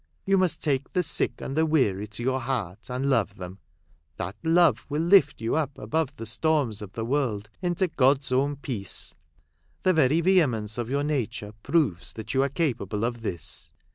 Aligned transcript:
You 0.25 0.39
must 0.39 0.63
take 0.63 0.93
the 0.93 1.03
sick 1.03 1.41
and 1.41 1.55
the 1.55 1.63
weary 1.63 2.07
to 2.07 2.23
your 2.23 2.39
heart 2.39 2.89
and 2.89 3.07
love 3.07 3.35
them. 3.35 3.59
That 4.17 4.35
love 4.41 4.83
will 4.89 5.03
lift 5.03 5.39
you 5.41 5.55
up 5.55 5.77
above 5.77 6.15
the 6.15 6.25
storms 6.25 6.81
of 6.81 6.93
the 6.93 7.05
world 7.05 7.51
into 7.61 7.87
God's 7.87 8.31
own 8.31 8.55
peace. 8.55 9.13
The 9.83 9.93
very 9.93 10.19
ve 10.21 10.37
hemence 10.37 10.79
of 10.79 10.89
your 10.89 11.03
nature 11.03 11.53
proves 11.61 12.13
that 12.13 12.33
you 12.33 12.41
are 12.41 12.49
capable 12.49 13.03
of 13.03 13.21
this. 13.21 13.73